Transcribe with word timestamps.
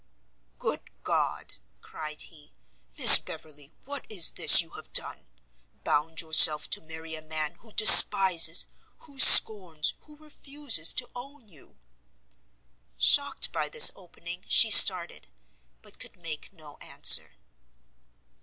"Good 0.57 0.89
God," 1.03 1.57
cried 1.79 2.21
he, 2.21 2.53
"Miss 2.97 3.19
Beverley, 3.19 3.71
what 3.85 4.09
is 4.11 4.31
this 4.31 4.59
you 4.59 4.71
have 4.71 4.91
done? 4.93 5.27
bound 5.83 6.21
yourself 6.21 6.67
to 6.71 6.81
marry 6.81 7.13
a 7.13 7.21
man 7.21 7.53
who 7.59 7.71
despises, 7.71 8.65
who 9.01 9.19
scorns, 9.19 9.93
who 10.01 10.15
refuses 10.17 10.91
to 10.93 11.07
own 11.15 11.47
you!" 11.49 11.77
Shocked 12.97 13.51
by 13.51 13.69
this 13.69 13.91
opening, 13.95 14.43
she 14.47 14.71
started, 14.71 15.27
but 15.83 15.99
could 15.99 16.17
make 16.17 16.51
no 16.51 16.77
answer. 16.77 17.35